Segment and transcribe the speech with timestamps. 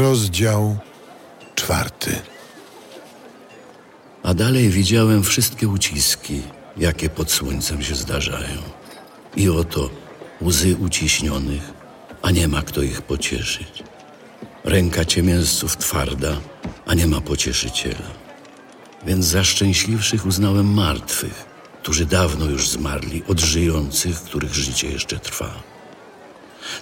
[0.00, 0.78] Rozdział
[1.54, 2.10] czwarty.
[4.22, 6.42] A dalej widziałem wszystkie uciski,
[6.76, 8.58] jakie pod słońcem się zdarzają.
[9.36, 9.90] I oto
[10.42, 11.72] łzy uciśnionych,
[12.22, 13.84] a nie ma kto ich pocieszyć.
[14.64, 16.40] Ręka ciemięzców twarda,
[16.86, 18.10] a nie ma pocieszyciela.
[19.06, 21.44] Więc za szczęśliwszych uznałem martwych,
[21.82, 25.62] którzy dawno już zmarli, od żyjących, których życie jeszcze trwa.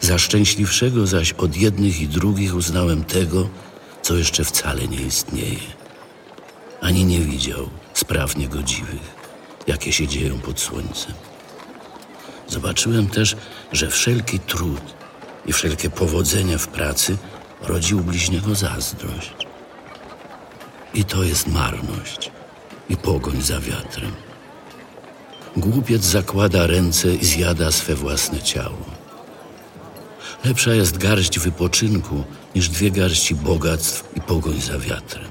[0.01, 3.49] Za szczęśliwszego zaś od jednych i drugich uznałem tego,
[4.03, 5.79] co jeszcze wcale nie istnieje.
[6.81, 9.17] Ani nie widział spraw niegodziwych,
[9.67, 11.13] jakie się dzieją pod słońcem.
[12.49, 13.37] Zobaczyłem też,
[13.73, 14.95] że wszelki trud
[15.47, 17.17] i wszelkie powodzenia w pracy
[17.63, 19.47] rodził bliźniego zazdrość.
[20.95, 22.31] I to jest marność
[22.89, 24.13] i pogoń za wiatrem.
[25.57, 28.98] Głupiec zakłada ręce i zjada swe własne ciało.
[30.45, 32.25] Lepsza jest garść wypoczynku
[32.55, 35.29] niż dwie garści bogactw i pogoń za wiatrem.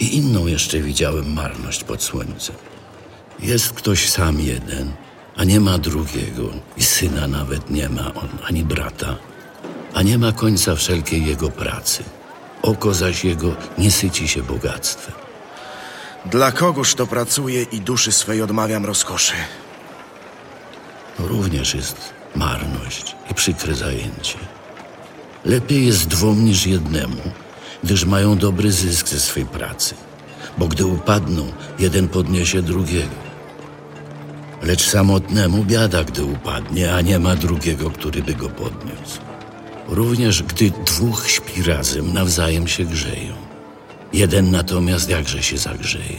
[0.00, 2.56] I inną jeszcze widziałem marność pod słońcem.
[3.40, 4.92] Jest ktoś sam jeden,
[5.36, 9.16] a nie ma drugiego, i syna nawet nie ma on, ani brata,
[9.94, 12.04] a nie ma końca wszelkiej jego pracy.
[12.62, 15.14] Oko zaś jego nie syci się bogactwem.
[16.26, 19.34] Dla kogoż to pracuję i duszy swej odmawiam rozkoszy?
[21.16, 24.38] To również jest marność i przykre zajęcie.
[25.44, 27.22] Lepiej jest dwom niż jednemu,
[27.84, 29.94] gdyż mają dobry zysk ze swej pracy,
[30.58, 33.28] bo gdy upadną, jeden podniesie drugiego.
[34.62, 39.20] Lecz samotnemu biada, gdy upadnie, a nie ma drugiego, który by go podniósł.
[39.88, 43.34] Również gdy dwóch śpi razem, nawzajem się grzeją.
[44.12, 46.18] Jeden natomiast jakże się zagrzeje.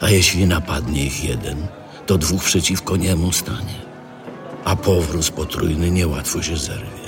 [0.00, 1.66] A jeśli napadnie ich jeden,
[2.06, 3.93] to dwóch przeciwko niemu stanie.
[4.64, 7.04] A powróz potrójny niełatwo się zerwie.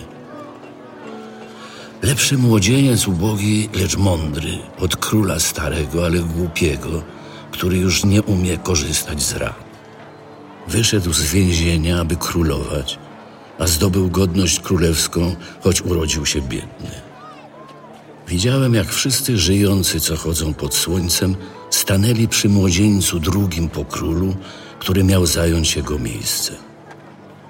[2.02, 7.02] Lepszy młodzieniec ubogi, lecz mądry, od króla starego, ale głupiego,
[7.50, 9.64] który już nie umie korzystać z rad.
[10.68, 12.98] Wyszedł z więzienia, aby królować,
[13.58, 16.90] a zdobył godność królewską, choć urodził się biedny.
[18.28, 21.36] Widziałem, jak wszyscy żyjący, co chodzą pod słońcem,
[21.70, 24.34] stanęli przy młodzieńcu drugim po królu,
[24.78, 26.52] który miał zająć jego miejsce.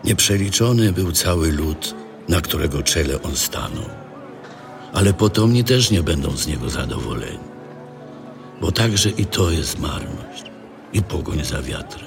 [0.07, 1.95] Nieprzeliczony był cały lud,
[2.29, 3.91] na którego czele on stanął.
[4.93, 7.39] Ale potomni też nie będą z niego zadowoleni,
[8.61, 10.45] bo także i to jest marność
[10.93, 12.07] i pogoń za wiatrem.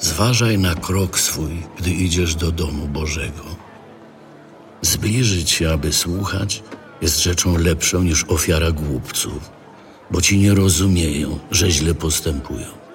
[0.00, 3.44] Zważaj na krok swój, gdy idziesz do domu Bożego.
[4.82, 6.62] Zbliżyć się, aby słuchać,
[7.02, 9.50] jest rzeczą lepszą niż ofiara głupców,
[10.10, 12.87] bo ci nie rozumieją, że źle postępują.